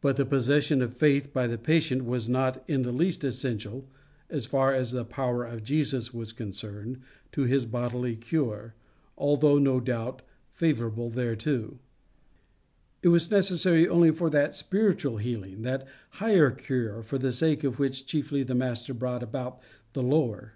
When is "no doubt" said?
9.58-10.22